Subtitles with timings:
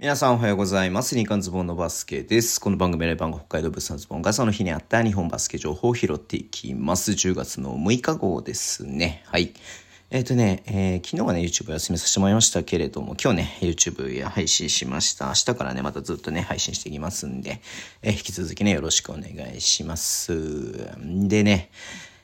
[0.00, 1.14] 皆さんおはようございます。
[1.14, 2.58] 日刊ズボンのバスケです。
[2.58, 7.12] この番組は番北海道物産ズボンがその日にあった日本バスケ情報を拾っていきます。
[7.12, 9.22] 10月の6日号ですね。
[9.26, 9.52] はい。
[10.08, 15.26] えっ、とね、えー昨日はね、YouTube お休みさせてもらいましたけれども、今日ね、YouTube や配信しました。
[15.26, 17.60] 明日からね、またずっとね、配信していきますんで、
[18.00, 20.88] えー引き続きね、よろしくお願いします。
[21.28, 21.70] でね、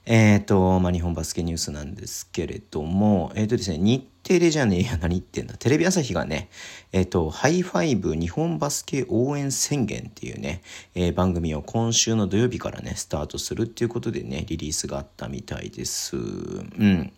[0.08, 5.54] えっ、と、まあ、日本バスケニュースなんですけれども、えっ、とですね、日テレじゃねえや、何言ってんだ。
[5.56, 6.48] テレビ朝日がね、
[6.92, 10.62] えっ、と、ハイファイブ日本バスケ応援宣言っていうね、
[10.94, 16.16] えー番組を今週の土曜日からね、スタートするっていうことでね、リリースがあったみたいです。
[16.16, 17.12] うん。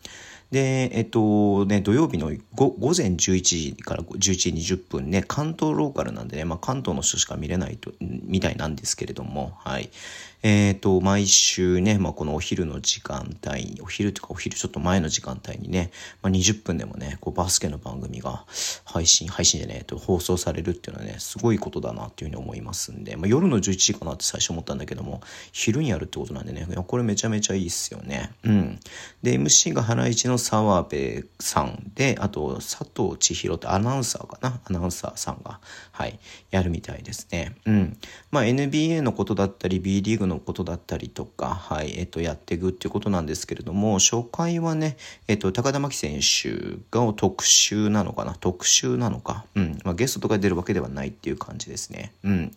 [0.50, 9.90] で、えっとね、土曜日の午前11時から11時20分ね、関東ローカルなんでね、まあ、関東の人しか見れないと、みたいなんですけれども、はい。
[10.44, 15.90] えっと、毎週ね、まあ、このお昼の時間帯、お昼とかお昼ちょっと前の時間帯にね、
[16.22, 18.44] まあ、20分でもね、こうバスケの番組が
[18.84, 28.30] 配信、配信でね、えっと放送されるっていうのはね、すごいことだなっていうふうに思いますんで、まあ、夜の11時かなって最初思ったんだけども、昼にやるってことなんでね、いやこれめちゃめちゃいいっすよね。
[28.44, 28.78] うん。
[29.24, 34.60] で、MC がハライチ澤部さんで、あと佐藤千尋ってアナウンサーかな？
[34.64, 35.60] アナウンサーさんが、
[35.92, 36.18] はい、
[36.50, 37.56] やるみたいですね。
[37.66, 37.96] うん。
[38.30, 48.36] まあ NBA のことだったり、B リーグのことだったりとか、はい、えっと、やっていくっていうことなんですけれども、初回はね、えっと、高田真希選手が特集なのかな？
[48.38, 49.44] 特集なのか？
[49.54, 49.78] うん。
[49.84, 52.12] まあゲストとか出るわけではないっていう感じですね。
[52.24, 52.52] うん。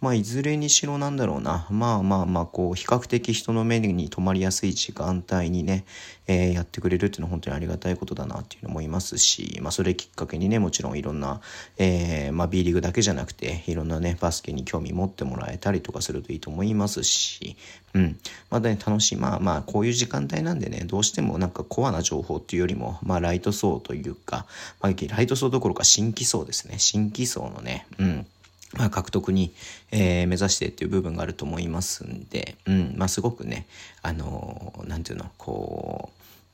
[0.00, 1.66] まあ、いずれにしろなんだろうな。
[1.70, 5.84] まあまあまあ、こう、比較的人の目に留まりやすい時間帯にね、
[6.26, 11.40] えーやってくれるっていうのは本当にありがたいことだなっていうのもいますし、まあ、それきっかけにね、もちろんいろんな、
[11.76, 17.56] えーまあ、B リーグだけじゃなくて、いろんなね、バスケに興味持ってもらえたりとかするといいと思いますし、
[17.92, 18.18] うん。
[18.48, 19.16] またね、楽しい。
[19.16, 24.46] まあまあ、こういう時間帯なんでね、どうしてもなんかコアな情報っていうよりも、まあ、ライト層というか、
[24.80, 26.76] まあ、ライト層どころか新規層ですね。
[26.78, 28.26] 新規層のね、うん。
[28.74, 29.52] まあ、獲得に、
[29.90, 33.66] えー目指してっていう部分があると思いますんで、うん、まあ、すごくね、
[34.02, 36.10] あのーなんていうの、こ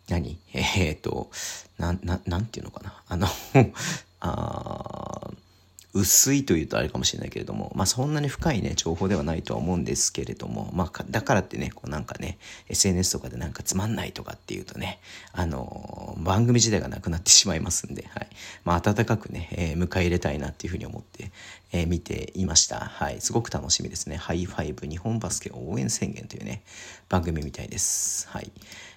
[0.09, 0.39] う、何？
[0.55, 1.31] えー、と、
[1.79, 3.03] な、な、なんていうのかな？
[3.09, 3.27] あの、
[4.21, 5.06] ああ
[5.97, 15.01] 薄いというとあれかもしれないけれども、まあそんなに深いね、情報ではないとは思うんですけれども、まあだからってね、こうなんかね、SNS とかでなんかつまんないとかっていうとね、
[15.33, 18.29] あの番組自体がなくなってしまいますんで、はい。
[18.65, 21.31] まあ温かくね、えー迎え入れたいなっていうふうに思って、
[21.73, 22.79] えー見ていました。
[22.81, 23.21] はい。
[23.21, 24.17] すごく楽しみですね。
[24.17, 26.63] ハイファイブ日本バスケ応援宣言というね、
[27.09, 28.29] 番組みたいです。
[28.29, 28.51] はい。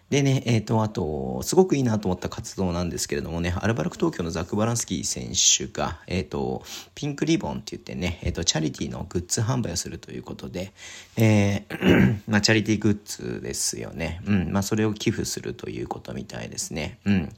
[0.10, 6.64] でね、えっ、と、あと、すごくいいなと思った活動なんですけれどもね、アルバルク東京のザク・バランスキー選手が、えっ、と、
[6.96, 10.74] ピンクリボンって言ってね、えっ、と、チャリティーのグッズ販売をするということで、
[11.16, 14.22] えー まあ、チャリティーグッズですよね。
[14.26, 14.52] うん。
[14.52, 16.98] まあ、それを寄付するということみたいですね。
[17.06, 17.30] うん。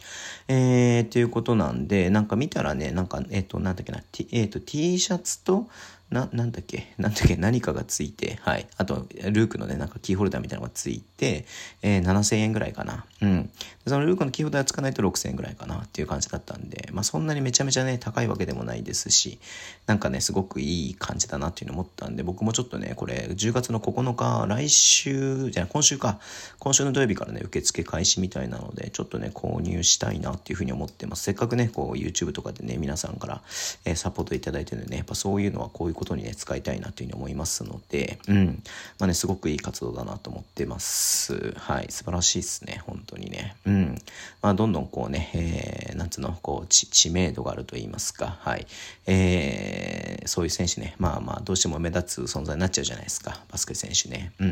[0.48, 5.68] えー、ということなんで、なんか見たらね、なんか、えっ、と、なんだっけな、T えっ、と、T シャツと、
[6.12, 6.94] な、なんだっけ？
[6.98, 7.38] なんだっけ？
[7.38, 8.68] 何かがついて、はい。
[8.78, 11.46] あと、ルークのね、なんかキーホルダーみたいなのがついて、
[11.82, 13.06] えー、7000円ぐらいかな。
[13.22, 13.50] うん。
[13.88, 19.40] そのルークのキーホルダーつかないと6000円ぐらいかなっていう感じだったんで、まあそんなにめちゃめちゃね、高いわけでもないですし、
[19.88, 26.20] なんかね、すごくいい感じだなっていうのを思ったんで、僕もちょっとね、これ、10月の9日、来週、じゃない、今週か、
[26.60, 31.24] 今週の土曜日からね、受付開始みたいなので、ちょっとね、購入したいなっていうふうに思ってます。
[31.24, 33.42] せっかくね、こう、YouTube とかでね、皆さんから、
[33.86, 38.64] えーサポートいただいてるんでね、やっぱそういうのはこういうことにね、使いたいなっていうふうに思いますので、うん。
[38.98, 41.54] まあね、すごくいい活動だなと思ってます。
[41.56, 41.88] はい。
[41.92, 43.56] 素晴らしいですね、本当にね。
[43.66, 44.02] うん。
[44.42, 48.66] まあ、どんどんこうね、えー、なんつうの、こう、知知名度があると言いますか、はい。
[49.06, 54.34] えー、そういう選手ね、まあまあ、どうしても目立つ存在になっちゃうじゃないですか、バスケ選手ね。
[54.40, 54.50] うん。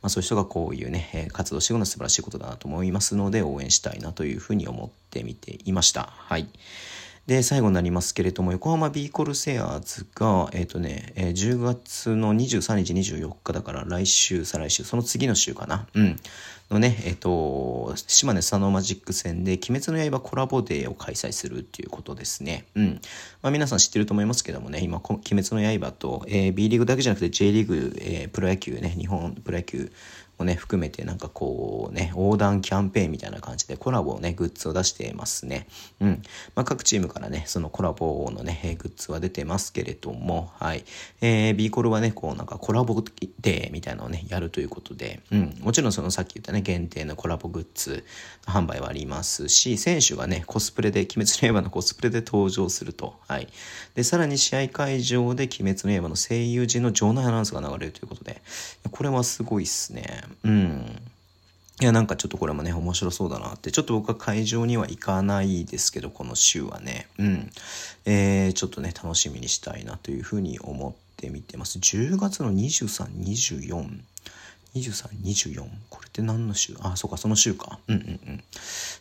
[0.00, 6.08] まあ、そういう人がこういうね、えー活動していくのは素晴らしいことだなと思いますので、応援したいなというふうに思ってみていました。
[6.12, 6.48] はい。
[7.26, 15.88] で、最後になりますけれども、横浜ビーコルセアーズが、えっ、とね、えー10月の23日、24日だから来週、再来週、その次の週かな。
[15.94, 16.16] うん。
[16.70, 22.66] のね、えっ、と、島根スサノマジック戦で、鬼滅の刃コラボデーを開催するっていうことですね。
[22.74, 23.00] うん。
[23.42, 29.92] まあ皆さん知ってると思いますけどもね、今、鬼滅の刃と、えー B リーグだけじゃなくて J リーグ、えープロ野球ね、日本プロ野球
[30.38, 35.66] もね、含めてなんかこうね、横断キャンペーンみたいな感じでコラボをね、グッズを出してますね。
[36.00, 36.22] うん。
[36.54, 40.84] まあ各チームからね、そのコラボのね、グッズは出てますけれども、はい。
[41.20, 43.02] えー、B コルはね、こうなんかコラボ
[43.40, 45.56] デーみたいなのをね、やるということで、うん。
[45.60, 48.04] もちろんそのさっき言ったね、限定のコラボグッズ
[48.46, 53.14] 販売はありますし、選手がね、コスプレで、鬼滅の刃のコスプレで登場すると。
[53.26, 53.48] はい。
[53.94, 58.42] で、さらに試合会場で鬼滅の刃の声優陣の場内アナウンスが流れるということで、
[58.90, 60.22] これはすごいっすね。
[60.44, 61.02] うん。
[61.78, 63.70] いや、なんかちょっとこれもね、面白そうだなって。
[63.70, 67.06] ちょっと僕は会場には行かないですけど、この週はね。
[67.18, 67.50] うん。
[68.06, 71.78] えー、ちょっとね、楽しみにしたいなというふうに思ってみてます。
[71.78, 74.00] 10月の23、24。
[74.76, 75.66] 23、24。
[75.88, 76.76] これって何の週？
[76.80, 77.78] あ、そうか、その週か。
[77.88, 78.44] うんうんうん。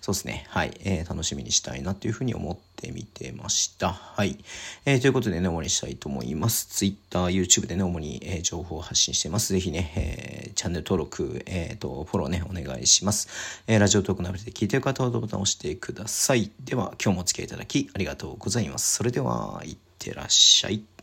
[0.01, 0.45] そうですね。
[0.49, 0.71] はい。
[0.83, 3.91] えー、楽しみにしたいなというふうに思ってみてました。
[3.91, 4.37] はい。
[4.85, 6.67] えー、ということでね、終わりにしたいと思います。
[6.67, 9.53] Twitter、YouTube でね、主に、えー、情報を発信してます。
[9.53, 13.27] ぜひね、えー、チャンネル登録、えっ、ー、と、フォローね、お願いします。
[13.67, 16.51] えー、ラジオトークのアプリで聞いてる方はボタンを押してください。
[16.63, 18.95] では、今日もお付き合いいただきありがとうございます。
[18.95, 20.94] それでは、いってらっしゃい。